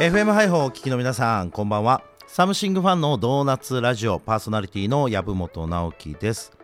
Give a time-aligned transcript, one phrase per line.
[0.00, 2.02] FM ハイホーお聞きの皆さんこんばんは。
[2.26, 6.56] サムシングファンのドーナツラジオパーソナリティの籔本直樹です。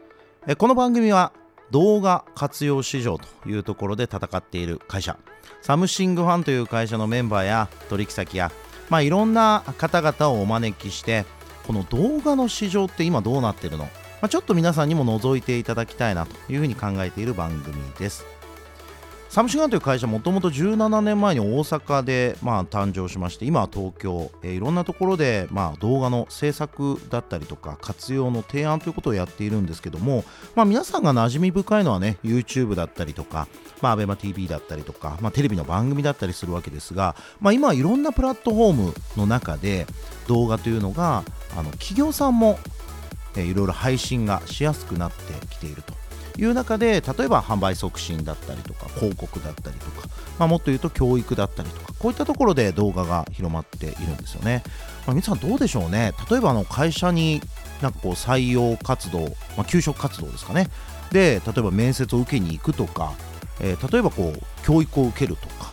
[0.56, 1.34] この番組は
[1.70, 5.18] 動画活用市場というところで戦っている会社。
[5.60, 8.50] サムシングファンという会社のメンバーや取引先や、
[8.88, 11.26] まあ、いろんな方々をお招きして
[11.66, 13.90] この動画の市場って今どうなってるの、ま
[14.22, 18.24] あ、ちょっと皆さんにも覗いていただきたいなというふうに考えている番組です。
[19.28, 33.48] サムシンガンという会社もともと17年前に大阪で、まあ、誕生しまして今は東京、えー、いろんなところで、まあ、動画の制作だったりとか活用の提案ということをやっているんですけども、まあ、皆さんが馴染み深いのはね YouTube だったりとか、
[33.82, 39.86] まあ、ABEMATV だったりとか、まあ、テレビの番組だったりするわけですが、まあ、今はいろんなプラットフォームの中で
[40.28, 41.24] 動画というのが
[41.56, 42.58] あの企業さんも、
[43.36, 46.05] えー、いろいろ配信がしやすくなってきていると。
[46.38, 54.62] いう中で例えば販売促進だったりとか広告だったりとか、まあ、もっと言うと教育だったりとかこういったところで動画が広まっているんですよね、
[55.06, 56.12] まあ、皆さんどうでしょうね。
[56.30, 57.40] 例えばあの会社に
[57.82, 59.20] なんかこう採用活動、
[59.56, 60.68] まあ、給食活動ですかね。
[61.12, 63.12] で例えば面接を受けに行くとか、
[63.60, 65.70] えー、例えばこう教育を受けるとか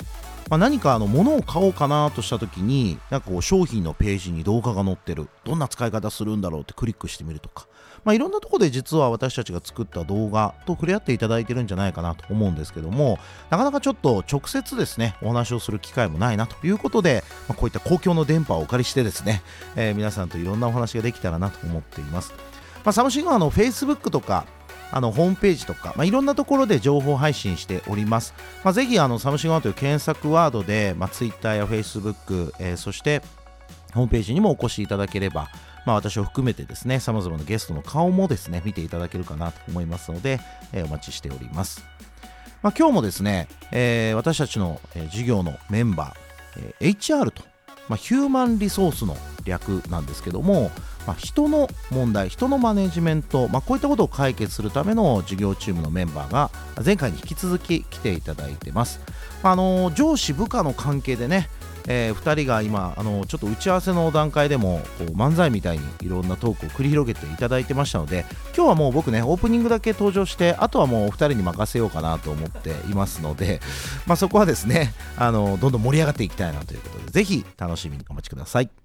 [0.50, 5.28] まあ、何かあの物を買おうかなとした時になんかこう商品のページに動画が載ってる。
[5.46, 7.66] どんな使い方するんだろうってクリックしてみるとか、
[8.04, 13.18] まあ、いろんなところで実は私たちが作った動画と触れ合っていただいてるんじゃないかなと思うんですけども
[13.50, 19.42] なかなかちょっと直接ですねお話をする機会もないなということで、まあ、こういった公共の電波をお借りしてですね、
[19.76, 22.34] えー、皆さんといろんなお話ができたらなと思っています。
[22.84, 24.46] まあ、サムシングはあの Facebook とか
[24.92, 28.36] あのホームページとか、まあ、いろんなところで情報配信しております。
[28.64, 33.24] まあ、ぜひあのサムシングワンという検索ワードで、まあ、Twitter や Facebook、えー、そして
[33.94, 35.50] ホームページにもお越しいただければ、
[35.86, 40.40] まあ、私を含めてですね、さまざまなゲストの顔もですね、見ていただけるかなと思いますので、
[40.72, 41.84] えー、お待ちしております。
[42.62, 47.44] まあ、今日もですね、えー、私たちの、えー、授業のメンバー、えー、HR と、
[47.90, 50.72] まあ、ヒューマンリソースの略なんですけども、
[51.06, 56.50] まあ、人の問題、人のマネジメント、まあ、こういったことを解決するための授業チームのメンバーが
[56.84, 59.02] 前回に引き続き来ていただいてます。
[59.44, 61.50] あの上司部下の関係でね、
[61.88, 73.60] えー、2人が今あのちょっと打ち合わせの段階でもこう漫才みたいにいろんなトークを繰り広げていただいてましたので今日はもう僕ねオープニングだけ登場してあとはもうお二人に任せようかなと思っていますので、
[74.06, 78.83] まあ、そこはですねあのどんどん盛り上がっていきたいなということでぜひ楽しみにお待ちください。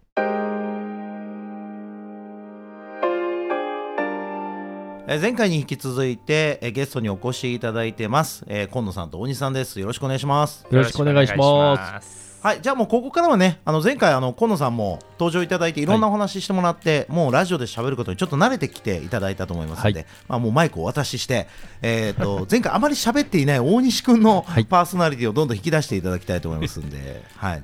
[5.17, 9.81] 前回に引き続いてゲストにお越しいただいてます、えー、今野さんと大西さんです。
[9.81, 10.67] よろしくお願いします。
[10.71, 12.41] よろしくお願いします。
[12.43, 15.87] はいじゃあもうここからはねあの前回あの今野さんも登場いただいてい。
[15.87, 21.49] ろんなお話ししてもらって、はい、もうラジオで喋ることにちょっと慣れてきていただいたと思いますので、はい、まあもうマイクをお渡しして、
[21.81, 27.63] えーと、前回あまり喋っていない大西君のパーソナリティをどんどん引き出していただきたいと思いますんで、はい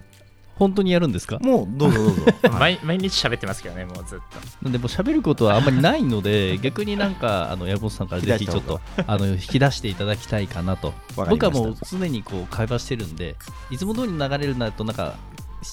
[0.58, 1.38] 本当にやるんですか？
[1.40, 2.22] もうどうぞどうぞ。
[2.58, 4.18] 毎毎日喋ってますけどねもうずっ
[4.62, 4.70] と。
[4.70, 10.94] でも喋ることはあんまりないので逆になんかあの山本さんからぜひちょっとあの引き出していただきたいかなと。
[11.16, 13.36] 僕はもう常にこう会話してるんで
[13.70, 15.14] いつも通り流れるなとなんか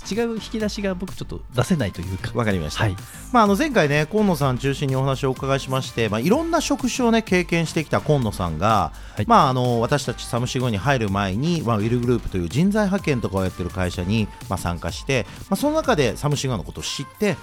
[0.09, 2.31] 違う引き出しが僕ちょっと出せないというか。
[2.34, 2.96] わかりました、はい、
[3.31, 17.35] まあ、あの前回ね今野さん中心にお話をお伺いしまして、まあ、いろんな職種をね経験してきた今野さんが、はい、まあ、あの私たちサムシゴに入る前に、まあ、ウィルグループという人材派遣とかをやってる会社に、まあ、参加して、まあ、その中でサムシゴのことを知って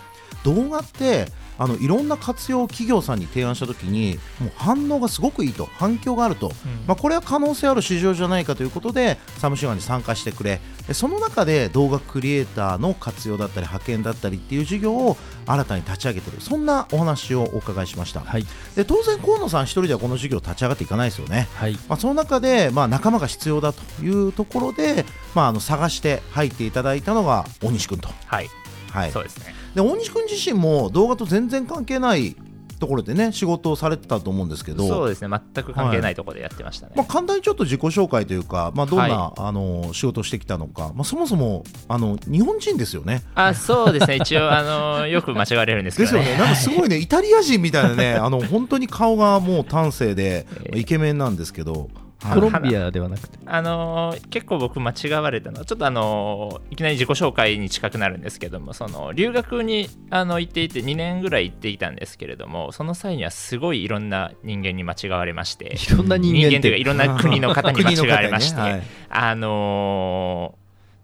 [0.44, 1.26] 動画って
[1.58, 6.52] あのいろんな活用を企業さんに提案したときにもう反応がすごくいいと反響があると、うん、
[6.86, 10.60] まあ、これは可能性ある市場じゃないかということでサムシガンに参加してくれ
[10.92, 15.16] その中で動画クリエイターの活用だったり派遣だったりっていう事業を
[15.46, 16.40] 新たに立ち上げている。
[16.40, 25.04] そんなお話をお伺いしました、はい、で当然河野さん一人ではこの事業立ち上がっていかないですよね、はい、まあ、その中で、まあ、仲間が必要だというところで、
[25.34, 28.08] まあ、あの探して入っていただいたのが大西君と。
[28.26, 28.48] はい。
[28.90, 29.54] はい、そうですね。
[29.74, 32.36] で大西君自身も動画と全然関係ない
[32.78, 34.86] ところでね仕事をされてたと思うんですけど。
[34.86, 35.40] そうですね。
[35.54, 43.22] 全く関係ないところでやってましたね、はい、まあ、簡単にちょっと自己紹介というか、まあ、どんな、はい、あの仕事をしてきたのか、まあ、そもそもあの日本人ですよね。
[43.34, 44.16] あそうですね。
[44.16, 46.38] 一応あのよく間違われるんですけど、ね、ですよね。
[46.38, 53.38] なんかすごいね イタリア人みたいなねあの本当に顔がもう端正で イケメンなんですけどコロンビアではなくて。
[53.46, 65.76] あのー、結構僕間違われたのはちょっとあのー、いきなり自己紹介に近くなるんですけどもその留学にあの行っていて2年ぐらい行っていたんですけれどもその際にはすごいいろんな人間に間違われまして。
[65.76, 68.62] いろんな人間というかいろんな国の方に 間違われまして、ね。
[68.62, 70.54] はい、あの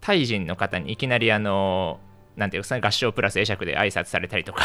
[0.03, 2.01] ー、タイ人の方にいきなりあの
[2.37, 4.65] なんていうか合唱プラス会釈で挨拶されたりとか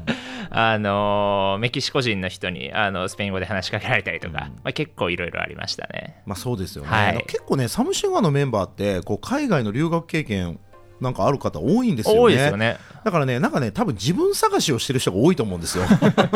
[0.50, 6.22] あのメキシコ人の人にあのスペイン語で話しかけられたりとか、まあ、結構いろいろありましたね。
[6.26, 10.58] まあ、そうですよね、はい、結構ねサムシンガーのメンバーってこう海外の留学経験
[11.02, 12.20] なんかある方多いんですよね。
[12.20, 15.84] 多いですよねだからね、なんかね、多分自分探しをしてる人が多いと思うんですよ。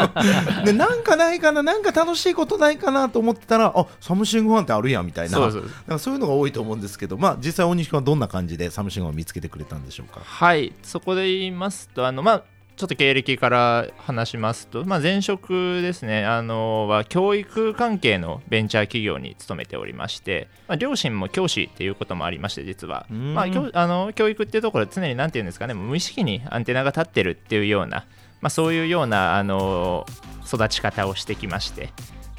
[0.66, 5.62] で、なんかないかな、なんか楽しいことないかなと思ってたら、あサムシングファンってあるやんみたいな、そうなん
[5.96, 10.20] かそういうのが多いと思うんですけど、まあ、実際、大西君はどんな感じでサムシングファンを見つけてくれたんでしょうか？
[10.24, 12.42] はい、そこで言いますと、あのまあ
[12.76, 28.04] ちょっと経歴から話しますと、まあ、前職ですねあのは教育関係のベンチャー企業に勤めておりまして、まあ、両親も教師っていうこともありまして実は、まあ、あの教育っていうところ常に何て言うんですかね無意識にアンテナが立ってるっていうような、
[28.42, 30.04] まあ、そういうようなあの
[30.46, 31.88] 育ち方をしてきまして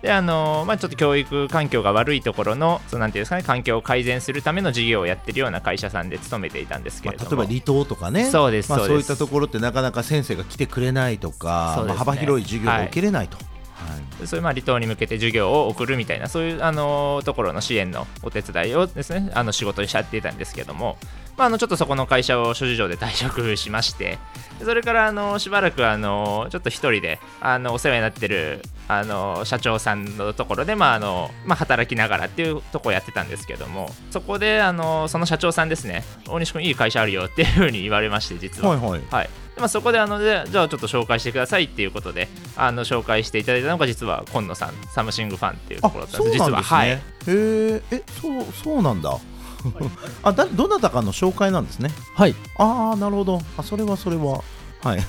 [0.01, 8.25] であのまあ、ちょっと教育環境が悪いところのそうなんていうんですかね環境を改善するための事業をやってるような会社さんで勤めていたんですけれども、まあ、例えば離島とかね。
[8.29, 13.37] そうです、まあ、そういったところってなかなか先生が来てくれないとか、ね、まあ、幅広い授業が受けれないと。
[13.37, 13.56] はい
[14.25, 20.97] そういうまあ離島に向けて授業を送るみたいなそういうあのところの支援のお手伝いをですねあの仕事にしちゃっていたんですけども、
[21.37, 24.17] まあ、あのちょっとそこの会社を諸事情で退職しまして
[24.63, 38.69] それからあのしばらくあのちょっと一人であのお世話になってるあの社長さんのところで、まああのまあ、働きながらっていうとこをやってたんですけどもそこであのその社長さんですね大西君いい会社あるよっていうふうに言われまして実は。
[38.69, 39.01] はい、はい。
[39.11, 46.33] はいまあ、そこであのでじゃあちょっと紹介してくださいっていうことであの紹介していただいたのが実は今野さんサムシングファンっていうところだったんです。
[46.37, 47.81] 実ははい、へえ
[48.21, 49.17] そうそうなんだ。
[50.23, 51.89] あだどなたかの紹介なんですね。
[52.15, 52.35] はい。
[52.57, 53.41] ああなるほど。
[53.57, 54.43] あそれはそれは。
[54.83, 54.99] はい。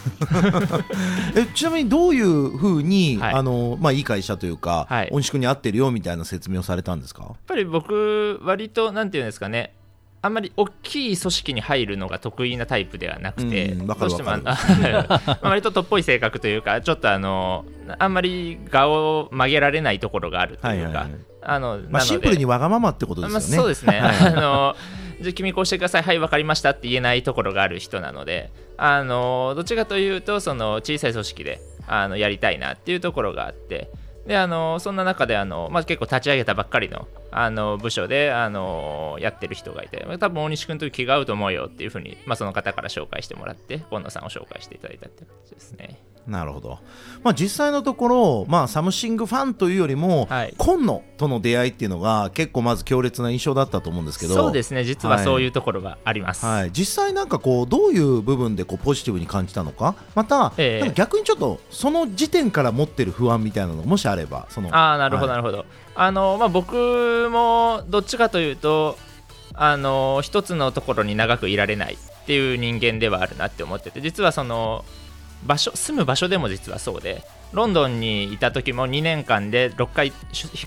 [1.37, 7.23] えちなみにどういうふうに、はい、あのまあ、いい会社というか、はい、恩師君に合ってるよみたいな説明をされたんですか？
[7.25, 9.75] やっぱり僕割となんていうんですかね
[10.21, 14.31] あんまり大きい組織に入るのが得意なタイプではなくて、どうしても
[15.43, 17.65] 割ととっぽい性格というかちょっとあの
[17.99, 21.07] あんまり顔を曲げられないところがあるというか、
[21.41, 24.01] あのまあ、シンプルにわがままってことですよね、まあ、そうですね。
[24.01, 24.77] あの
[25.21, 26.03] じゃ君こうしてください。
[26.03, 33.91] はい分かりましたって言えないところがある人なのであのどっちかというとその小さい組織であのやりたいなっていうところがあって
[34.29, 45.99] であのそんな中であの、まあ、結構立ち上げたばっかりのあの部署であのやってる人がいて多分大西君と気が合うと思うよっていうふうに、まあ、その方から紹介してもらって今野さんを紹介していただいたって感じですね。
[46.29, 46.79] なるほど、
[47.25, 54.35] まあ、実際のところ、まあ、サムシングファンというよりも、はい、今野との出会いっていうのが結構まず強烈な印象だったと思うんですけど。
[54.35, 54.85] そうですね。
[54.85, 59.95] 実はそういうところがあります、はい、はい、実際なんかこうどういう部分でこうポジティブに感じたのか？
[60.15, 65.65] また、えー、逆にちょっとその時点から持ってる不安みたいなのもしあればそのああなるほど、なるほど。
[65.95, 68.99] あの、まあ、僕もどっちかというと
[69.55, 74.85] あの一つのところに長くいられないっていう人間ではあるなって思ってて実はその
[75.45, 80.15] 場所住む場所でも実はそうでロンドンにいた時も2年間で6回引っ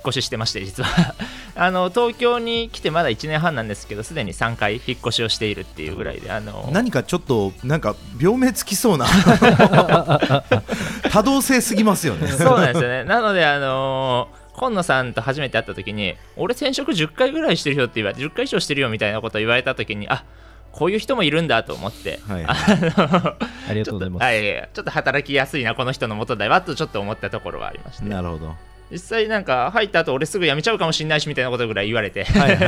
[0.07, 1.15] 越ししてまして実は。
[1.53, 9.05] あの東京に来てまだ1年半なんですけどすでに3回引っ越しをしているっていうぐらいであの何かちょっとなんか病名つきそうな。
[11.11, 12.29] 多動性すぎますよね。
[12.29, 13.03] そうなんですよね。
[13.03, 20.23] なのであの今野さんと初めて会った時に俺転職10回ぐらいしてるよって言われて10回以上してるよみたいなことを言われた時にあ
[20.71, 23.35] こういう人もいるんだと思って、はい、あ
[23.73, 28.05] りがとうございます、はい、ちょっと働きやすいなこの人のもとだわとちょっと思ったところはありまして。
[28.05, 28.55] なるほど。
[28.91, 32.25] 実際なんか入った後俺すぐ辞めちゃうかもしれないしみたいなことぐらい言われて。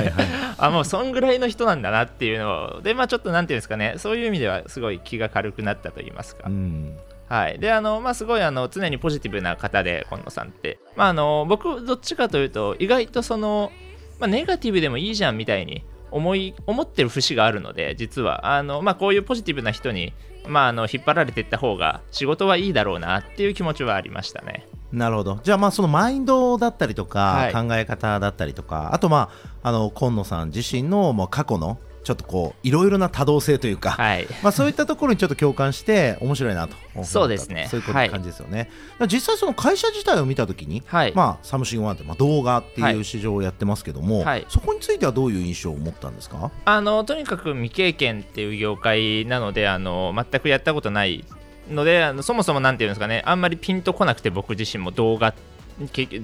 [0.58, 2.82] あもうそんぐらいの人なんだなっていうのを。
[2.82, 3.96] でまあちょっとなんていうんですかね。
[3.98, 6.98] そういう意味ではすごい気が軽くなったと言いますか、うん。
[7.28, 13.72] はい、であの、まあ、すごいあの常にポジティブな方で今野さんって、まあ、あの僕どっちかというと意外とその、
[14.20, 18.56] まあ、ネガティブでもいいじゃんみたいに思い思ってる節があるので実は。
[18.56, 20.14] あの、まあ、こういうポジティブな人に、
[20.48, 24.68] まあ、あの引っ張られていった方が仕事はいいだろうなっていう気持ちはありましたね。
[24.92, 29.32] なるほどじゃあまあそのマインドだったりとか、考え方だったりとかあとま
[29.64, 37.68] ああの今野さん自身のもう過去のちょっとこういろいろな多動性というか、はい、まあそういったところにちょっと共感して面白いなとそうですね。
[37.72, 38.70] そういう感じですよね、
[39.00, 46.52] はい、実際その会社自体を見たときに、はい、まあサムシングワンってまあ動画っていう市場をやってますけども、はい、そこについてはどういう印象を持ったんですか？
[46.66, 51.24] あのとにかく未経験っていう業界なのであの全くやったことない
[51.72, 55.34] のであのそもそもなんていうんですかねあんまりピンとこなくて僕自身も動画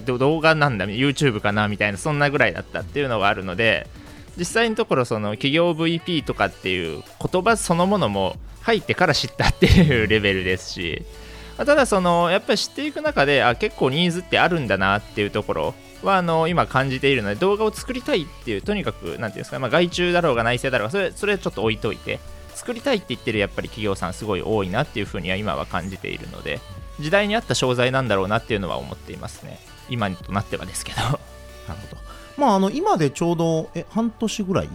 [0.05, 3.87] 動画なんだ YouTube かなみたいなそんなぐらいだったっていうのがあるので
[4.39, 11.03] 実際のところその企業 VP とかっていう言葉そのものも入ってから知ったっていうレベルですし、
[11.57, 22.19] ただそのやっぱり知っていく中であ結構ニーズってあるんだなっていうところはあの今感じているので動画を作りたいっていうとにかく何ていうんですか、まあ、外注だろうが内政だろうがそれそれちょっと置いといて
[22.55, 26.61] 作りたいって言ってるやっぱり企業さんすごい多いなっていうふうには今は感じているので
[26.99, 29.59] 時代に合った商材なんだろうなっていうのは思っていますね。
[29.89, 31.01] 今となってはですけど。
[31.01, 31.17] なる
[31.89, 32.08] ほど。
[32.39, 34.69] まあ、あの今でちょうどえ半年ぐらい？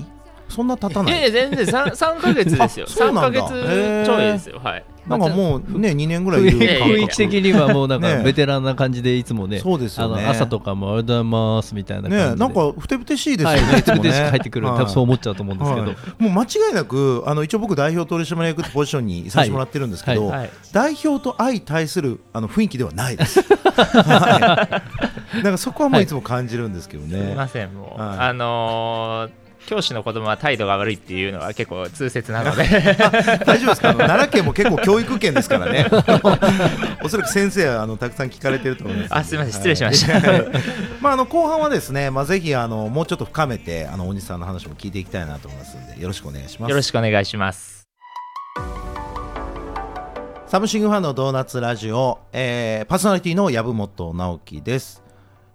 [0.48, 1.14] そんな経たない？
[1.24, 2.86] ええ全然 3, 3 ヶ月ですよ。
[2.86, 4.60] 3ヶ月ちょいですよ。
[4.62, 4.84] はい。
[5.08, 7.16] なんかもうね2年ぐらいいる雰囲気。
[7.16, 10.24] 的にはもうなんかベテランな感じでいつもねそうですよね。
[10.24, 14.66] 朝とかもありがとうございますみたいなねなんかふてぶてしいですよねふてぶてしく入ってくる。
[14.68, 15.86] 多分そう思っちゃうと思うんですけど。
[16.18, 20.32] もう間違いなくあの一応僕代表取締役ってポジションにいさせてもらってるんですけど
[20.72, 23.40] 代表と相対するあの雰囲気ではないです
[25.42, 27.18] なんかそこはもういつも感じるんですけどね。
[27.18, 28.02] すみませんもう。
[28.02, 29.28] あの
[29.66, 32.64] 教師の子供は態度が悪いっていうのは結構痛切なので。
[33.46, 33.94] 大丈夫ですか？
[33.94, 35.86] 奈良県も結構教育県ですからね。
[37.02, 40.46] おそらく先生はあのたくさん聞かれてると思いますあすみません失礼しました、はい、
[41.00, 46.70] まああの後半はですねまあぜひあのもうちょっと深めてあの大西さんの話も聞いていきたいなと思いますのでよろしくお願いします。
[46.70, 47.84] よろしくお願いします。
[50.46, 55.02] サムシングファンのドーナツラジオ、えー、パーソナリティの籔本直樹です、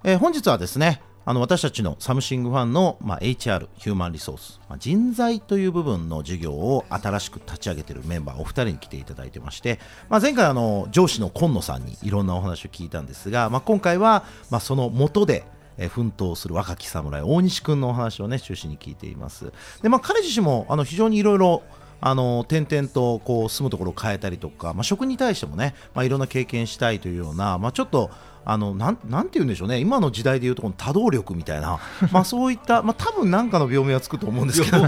[0.04, 9.80] えー、本日はですねあの私たちのサムシングファンの、まあ、HR ヒューマンリソース、まあ、人材という部分の授業を新しく立ち上げているメンバーお二人に来ていただいてまして、
[10.10, 15.46] まあ、前回あの上司の今野さんにいろんなお話を聞いたんですが、まあ、今回は、まあ、その元で
[15.88, 19.54] 奮闘する若き侍大西君のお話をね中心に聞いています。
[19.82, 21.64] で、まあ、彼自身もあの非常にいろいろ
[22.02, 28.10] あの転々とこう住むところを変えたりとか、まあ、職に対してもね、まあ、いろんな経験したいというような、まあ、ちょっと
[28.46, 29.80] あのなんなんて言うんでしょうね。
[29.80, 31.80] 今の時代でいうとこの多動力みたいな。
[32.12, 34.88] まあそういったまあ多分何かの病名はつくと思うんですけど。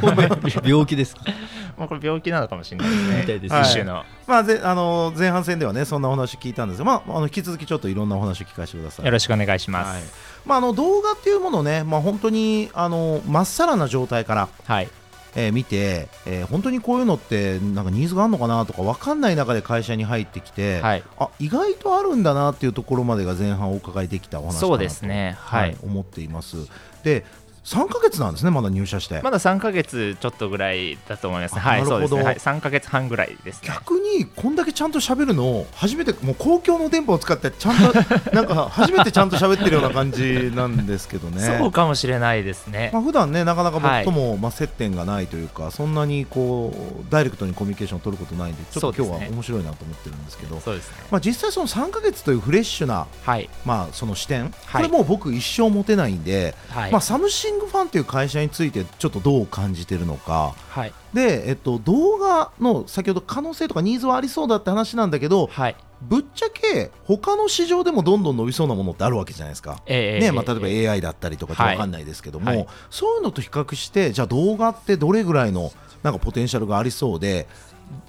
[0.63, 1.21] 病気ですか？
[1.77, 3.07] まあこれ病気なのかもしれないです
[3.43, 3.49] ね。
[3.49, 9.05] はい、一種のまあぜあの前半戦ではねそんなお話聞いたんですがまああの引き続きちょっといろんなお話を聞かせてください。
[9.05, 10.01] よろしくお願いします、はい、
[10.45, 14.89] まああの動画っていうものをねまあ本当にあのまっさらな状態からはい
[15.35, 26.67] えー、見て、えー、本当にこういうのってなんかニーズがあるのかなとか分かんない中で会社に入ってきて、はい、あ意外とあるんだなっていうところまでが前半お伺いできたお話かなとそうですね、はい、はい、思っています。
[27.03, 27.25] で
[27.63, 29.21] 3か月なんですね、まだ入社して。
[29.21, 31.55] まだ3か月ちょっとぐらいだと思います。
[31.55, 37.93] ね、はい、そうですね、はい、3か月半ぐらいです、ね、逆に、こんだけちゃんと喋るの、初めて、もう公共の電波を使って、ちゃんと、
[38.33, 41.57] なんか、初めてちゃんと喋ってるような感じなんですけどね。
[41.59, 42.89] そうかもしれないですね。
[42.93, 46.73] まあ普段ね、なかなか僕とも、まあ、接点がないというか、そんなにこ
[47.07, 50.95] う、ダイレクトにコミュニケーションを取ることないんで、ちょっと今日は面白いなと思ってるんですけど、そうですね。
[51.11, 75.71] まあ、実際、その3か月というフレッシュな、はい、まあ、その視点、これもう僕、一生持てないんで、はい、まあ、サムシングファンという会社社についてちょっとどう感じてるのか、はい、で、えっと、動画の先ほど可能性とかニーズはありそうだって話なんだけど、はい、ぶっちゃけ他の市場でもどんどん伸びそうなものってあるわけじゃないですか、えー、ねまあ、例えば AI だったりとか分かんないですけども、はい、そういうのと比較してじゃあ動画ってどれぐらいの
[76.03, 77.47] なんかポテンシャルがありそうで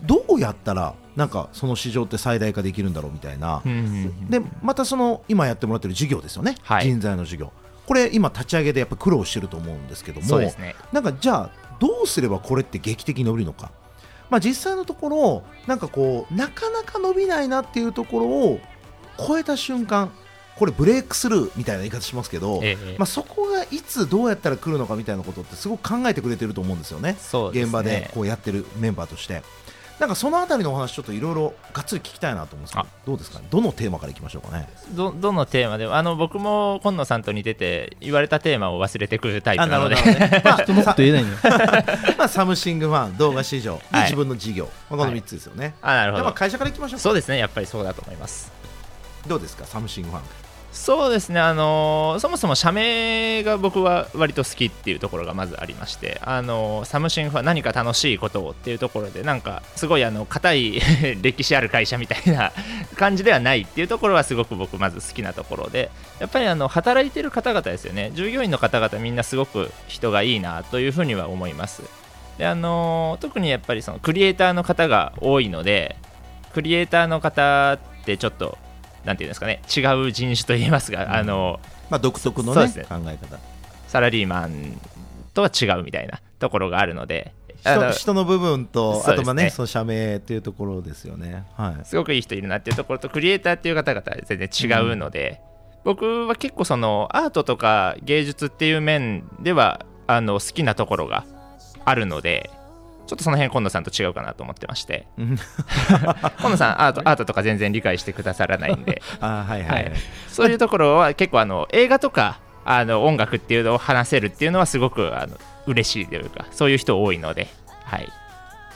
[0.02, 3.62] どうやったらなんかその市場って最大化できるんだろうみたいな、
[4.30, 7.52] でまたその今やってもらってる事業ですよね、はい、人材の事業
[7.86, 13.72] これ今立ち上げでやっぱ苦労してると思うんですけども、ね、なんかじゃあどうすればこれって劇的に伸びるのか、
[14.30, 18.60] まあ、実際のところなんかこうなかなか伸びないなっていうところを
[19.18, 20.12] 超えた瞬間
[20.56, 27.16] これブレイクスルーみたいな言い方しますけど、ええ、まあ、そこがいつどうやったら来るのかみたいなことってすごく考えてくれてると思うんですよね、
[27.52, 27.62] ね。
[27.62, 29.42] 現場でこうやってるメンバーとして。
[30.02, 33.44] なんかそのあたりのお話ちょっといろいろがっつり聞きたいなと思うんですけどどうですかね？
[33.50, 34.68] どのテーマからいきましょうかね？
[34.96, 41.30] どどのテーマでもあの僕も今野さんと似てて言われたテーマを忘れてくるタイプなので、ね、 まあ、人のこと言えないの
[42.18, 46.32] まあサムシングファン動画市場、はい、自分の事業、この3つですよね、はい、あなるほど。
[46.32, 48.50] 会社からいきましょうそうですねやっぱりそうだと思います。
[49.28, 49.64] どうですか？
[49.66, 50.22] サムシングファン
[50.72, 60.80] そうですね、あのー、そもそも社名が僕は割と好きっていうところがまずありまして、あのー、サムシングは何か楽しいことをっていうところで、なんかすごいあの硬い
[61.20, 62.52] 歴史ある会社みたいな
[62.96, 71.82] 感じではないっていうところはすごく僕、まず好きなところで、やっぱりあの働いてる方々ですよね、従業員の方々、みんなすごく人がいいなというふうには思います。
[72.38, 75.96] であのー、特にやっぱりそのクリエイターの方が多いので、
[76.54, 78.56] クリエイターの方ってちょっと
[79.04, 82.72] なんていうんですかね違う人種といいますが、うん、あのまあ、独特の、ね、ね。
[82.88, 83.38] 考え方。
[83.86, 84.80] サラリーマン
[85.34, 95.40] とは違うみたいなところがあるので人人の部分と、あとまあね、その社名っていうところですよね、はい、すごくいい人いるなっていうところとクリエイターっていう方々は全然違うので、
[95.76, 101.24] うん、僕は結構そのアートとか芸術っていう面ではあの好きなところが
[101.84, 102.50] あるので
[103.06, 105.06] ちょっとその辺今野さんと違うかなと思ってまして。
[105.16, 109.02] 今野さんアートアートとか全然理解してくださらないんで。
[109.20, 109.92] あ、はいはい、はい、
[110.28, 117.48] そういうところは結構あの映画とかあの音楽っていうのを話せるっていうのはすごくあの嬉しいというかそういう人多いので。
[117.84, 118.08] はい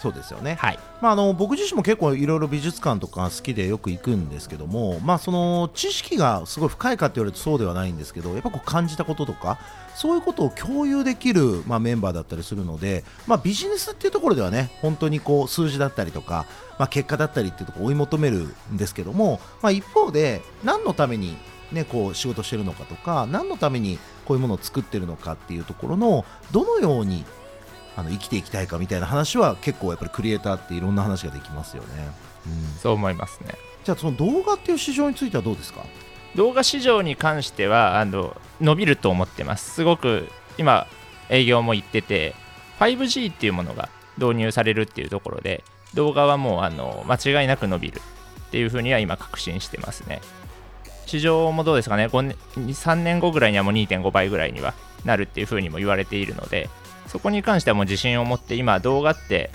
[0.06, 0.78] そうですよね、はい。
[1.00, 9.58] まあ、あの僕自身も結構いろいろ美術館とか好きでよく行くんですけども、まあ、その知識がすごい深いかって言われるとそうではないんですけどやっぱこう感じたこととか
[9.96, 16.46] そういうことを共有できる、まあ、メンバーだったりするので、まあ、ビジネスっていうところではね本当にこう数字だったりとか、
[16.78, 21.36] まあ、結果だったりっていうところを追い求めるんですけども、まあ、一方で何のために
[21.72, 27.24] ね、こう仕事してるのかとか何のためにこういうものを作ってるのかっていうところのどのように
[27.96, 31.88] あの生きていきたいかみたいな話は結構やっぱりクリエイターっていろんな話ができますよね、
[32.46, 33.54] うん、そう思いますね。
[33.84, 35.84] じゃあその動画っていう市場についてはどうですか？
[36.34, 39.70] 動画市場に関してはあの伸びると思ってます。
[39.70, 40.86] すごく今
[41.30, 42.34] 営業も行ってて
[42.78, 43.88] 5G っていうものが
[44.18, 48.00] 導入されるっていうところで動画はもうあの間違いなく伸びる
[48.48, 50.20] っていうふうには今確信してますね。
[51.06, 52.08] 市場もどうですかね。
[52.12, 54.74] 年3年後ぐらいにはもう2.5倍ぐらいには
[55.04, 56.68] なるっていうふうにも言われているので
[57.06, 59.50] そこに関してはもう自信を持って今動画って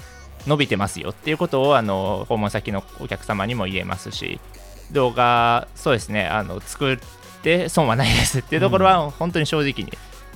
[0.48, 4.39] 伸びてますよっていうことをあの訪問先のお客様にも言えますし
[4.91, 6.98] 動画そうですねあの作っ
[7.43, 9.91] て損はないですっていうところは本当に正直に、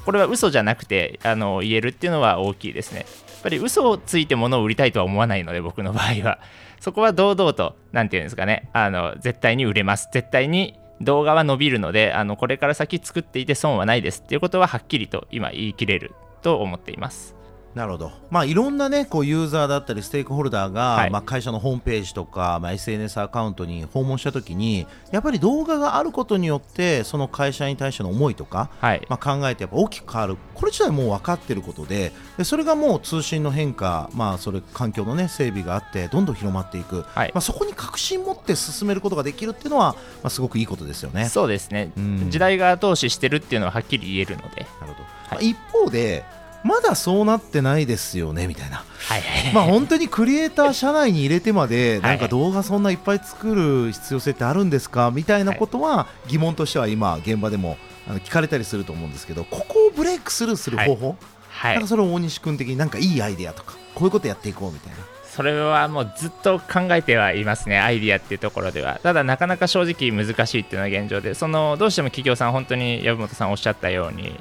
[0.06, 3.00] これは嘘じゃなくてあの言えるっていうのは大きいですね。
[3.00, 3.06] や
[3.40, 6.40] っぱり嘘をついて物を売りたいとは思わないので僕の場合は。
[6.80, 8.70] そこは堂々と何て言うんですかね。
[8.74, 10.10] あの絶対に売れます。
[10.12, 16.14] 絶対に動画は伸びるのであのこれから先作っていて損はないですっていうことははっきりと今言い切れる
[16.46, 17.35] と思っています。
[17.76, 30.38] なるほど、まあ、いろんな、ね、こうユーザーだったりステークホルダーが、はい、まあ、会社のホームページとか、まあ、SNS アカウントに訪問したときにやっぱり動画があることによってその会社に対しての思いとか、はい、まあ、考えてやっぱ大きく変わる。
[30.54, 41.28] これ自体もう分かっていることででそれがもう通信の変化、まあ、それ環境の、ね、整備があってどんどん広まっていく、はい、まあ、そこに確信持って進めることができるっていうのは、まあ、すごくいいことですよね。
[41.28, 44.66] そうですね、うん、時代が後押ししてるっていうのははっきり言えるので。
[44.80, 45.36] なるほど。
[45.36, 46.24] はい、一方で
[46.66, 49.22] まだそうなってないですよねみたいな、はい。
[49.22, 55.12] はい、まあ本当にクリエイター社内に入れてまでなんか動画そんないっぱい作る必要性ってあるんですか？
[55.12, 61.16] みたいなことは疑問としては今現場でも聞かれたりすると思うんですけどここをブレイクスルーする方法、
[61.50, 64.98] はい、なんかそれを大西君的になんかいいアイデアとかこういうことやっていこうみたいな。
[65.24, 69.02] それはもうずっと考えてはいますね、アイディアっていうところでは。
[69.04, 74.40] ただ、なかなか正直難しいっていうのが現状で、そのどうしても企業さん、本当に籔本さんおっしゃったように、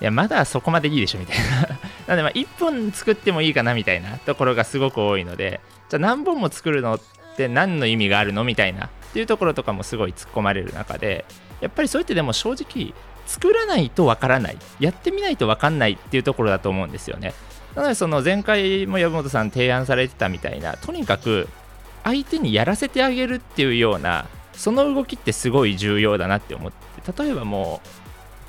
[0.00, 1.44] いやまだそこまでいいでしょみたいな。
[2.06, 7.00] なのでまあ1本作ってもいいかなみたいなところがすごく多いのでじゃあ何本も作るのっ
[7.36, 11.24] て何の意味があるのみたいなっていうところとかもすごい突っ込まれる中で
[11.60, 12.94] やっぱりそうやってでも正直
[13.26, 14.56] 作らないとわからない。
[14.80, 17.32] やってみないとわかんないっていうところだと思うんですよね。
[17.76, 21.48] なのでその前回も籔本さん提案されてたみたいなとにかく
[22.02, 27.99] 相手にやらせてあげるっていうようなその動きってすごい重要だなって思って例えばもう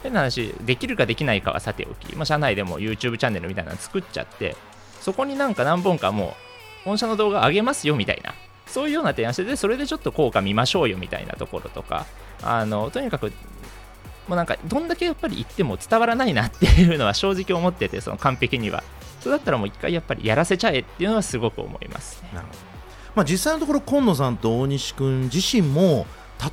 [0.03, 4.55] 変な話、できるかできないかはさておき、まあ、社内でも YouTube チャンネルみたいなの作っちゃって、
[4.99, 8.33] そこになんか何本かもう、本社の動画上げますよみたいな、
[8.65, 12.05] そういうような提案してて、それでちょっと効果見ましょうよみたいなところとか、
[12.41, 13.31] あのとにかく、
[14.27, 18.83] もうなんか、どんだけやっぱり言っても伝わらないなっていうのは正直思ってて、その完璧には。
[19.19, 22.71] それだったらもう一回やっぱりやらせちゃえっていうのはすごく思います、ね、なるほど
[23.15, 26.05] まあ、実際のところ紺野さんと大西君自身も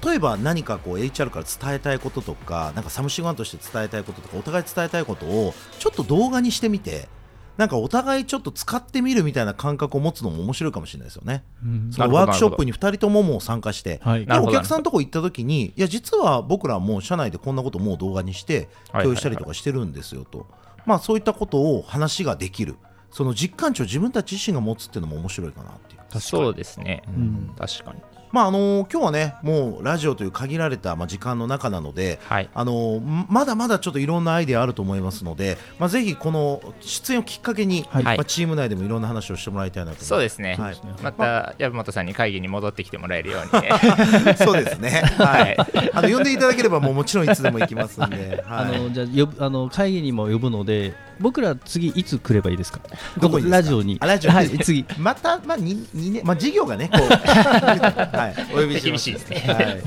[0.05, 7.09] 例えば何かこう HR から伝えたいこととかなんかサムシングファンとして伝えたいこととかお互い伝えたいことをちょっと動画にしてみて
[7.57, 11.43] なんかお互いちょっと使ってみるみたいな感覚を持つのも面白いかもしれないですよね。
[11.65, 20.47] うん、そのワークショップに2人とももう参加して、はい、お客さんのとこ行った時にいや実は僕らもう社内でこんなこともう動画にして共有したりとかしてるんですよと、
[20.87, 22.77] まあそういったことを話ができる。
[23.11, 26.21] その実感値を自分たち自身が持つっていうのも面白いかなっていう。
[26.21, 28.01] そうですね、うん、確かに
[28.33, 40.05] まああの今日はねもうラジオという限られた、まあ、時間の中なので、はい、あのまだまだちょっといろんなアイデアあると思いますので、まあ、ぜひこの出演をきっかけに、はい、まあ、チーム内でもいろんな話をしてもらいたいなと。
[40.05, 43.71] そうですね、はい、また藪本さんに会議に戻ってきてもらえるように、ね、
[44.39, 45.57] そうですね、はい、
[45.93, 52.81] あの呼んでいただければもうもちろんいつでも行きますんで、あのじゃああの会議にも呼ぶので僕ら次いつ来ればいいですか？
[53.19, 53.99] どこラジオに。
[54.01, 54.85] ラジオはい次。
[54.99, 57.09] またまあ二二年まあ事業がねこう。
[57.09, 58.85] はいお呼びします。
[58.87, 59.37] 厳しいですね。
[59.47, 59.83] はい。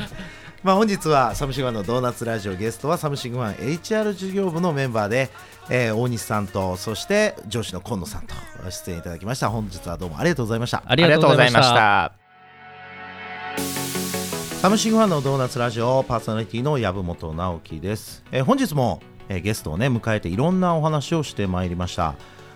[0.64, 5.30] まあ本日はサムシングファンのドーナツラジオゲストはサムシングファン HR 事業部のメンバーで、
[5.70, 8.36] えー、大西さんとそして上司の紺野さんと
[8.70, 9.50] 出演いただきました。
[9.50, 10.84] 本日はどうもありがとうございました。
[10.86, 12.14] ありがとうございました。
[14.62, 19.02] サムシングファンのドーナツラジオパーソナリティの籔本直樹です、えー、本日も
[19.36, 22.16] えゲストをね迎えていろんなお話をしてまいりました。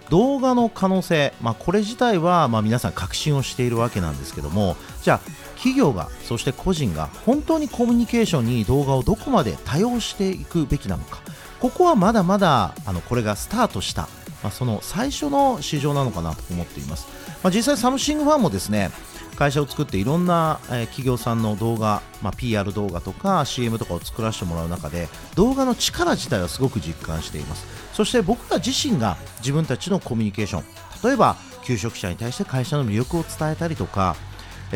[0.10, 5.20] 動画の可能性、まあ、これ自体はま皆さん確信をしているわけなんですけどもじゃあ
[5.56, 11.22] 企業がそして個人が本当にコミュニケーションに動画をどこまで多用していくべきなのか。
[11.60, 14.08] ここはまだまだあのこれがスタートした
[14.44, 17.08] まあ、その最初の市場なのかなと思っています、
[17.42, 18.92] まあ、実際サムシングファンもですね
[19.36, 27.66] 会社を作っていろんな、え、企業さんの動画、まあ、PR 動画とか CM とかを作らせてもらう中で動画の力自体はすごく実感しています。
[27.94, 30.64] そして僕ら自身が自分たちのコミュニケーション
[31.04, 34.18] 例えば求職者に対して会社の魅力を伝えたりとか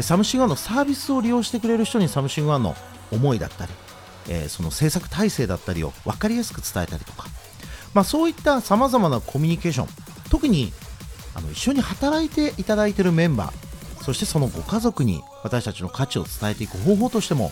[0.02, 2.76] サムシングファンのサービスを利用してくれる人にサムシングファンの
[3.12, 3.72] 思いだったり、
[4.30, 7.28] え、その制作体制だったりを分かりやすく伝えたりとか
[7.94, 9.88] まあ、そういったさまざまなコミュニケーション
[10.30, 10.72] 特に
[11.34, 13.69] あの一緒に働いていただいているメンバー
[14.10, 17.52] そしてそのご家族に私たちの価値を伝えていく方法としても、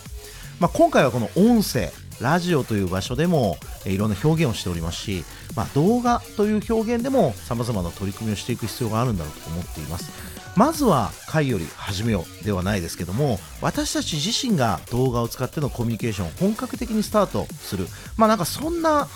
[0.58, 10.10] まあ、今回はこの音声ラジオという場所でもいろんな表現をしておりますし、まあ、動画という表現でもさまざまな取り組みをしていく必要があるんだろうと思っています
[10.58, 19.06] まずは会より始めようではないですけども私たち自身が動画を使ってのコミュニケーションを本格的にスタートするまあなんかそんな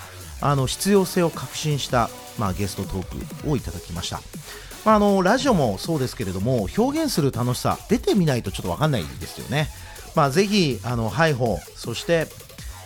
[0.40, 4.20] あの必要性を確信した、まあ、ゲストトークをいただきました。
[4.84, 9.68] まあ、あのラジオもそうですけれども表現する楽しさ出てみないとちょっと分かんないですよね。
[10.14, 12.26] まあ、ぜひあのハイホーそして、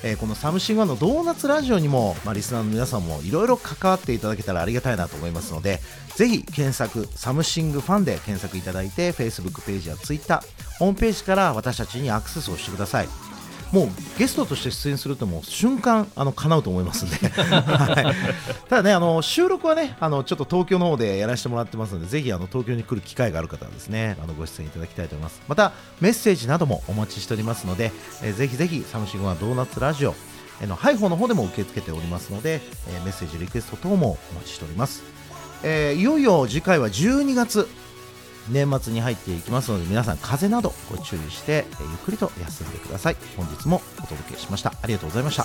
[0.04, 5.80] えー、このサムシングファンのドーナツラジオにも、まあ、リスナーの皆さんもいろいろ関わっていただけたらありがたいなと思いますので
[6.14, 10.40] ぜひ検索サムシングファンで検索いただいて Facebook ページや Twitter
[10.78, 13.36] ホームページから私たちにアクセスをしてください。
[13.72, 25.42] もうゲストとして出演するともう瞬間あの叶うと思いますんで、はい、ただねあの収録はねあのちょっと東京の方でやらせてもらってますのでぜひあの東京に来る機会がある方はですねあのご出演いただきたいと思います。
[25.48, 30.14] またメッセージなどもお待ちしておりますので、え、ぜひぜひサムシングワンドーナツラジオ
[30.62, 35.02] のハイフォの方でも受け付けておりますので、え、メッセージリクエスト等もお待ちしております、
[35.62, 37.68] えー、いよいよ次回は12月
[38.48, 43.16] 年末に入っていきますので皆さん風邪などご注意してゆっくりと休んでください。
[43.37, 44.72] 本日もお届けしました。
[44.82, 45.44] ありがとうございました。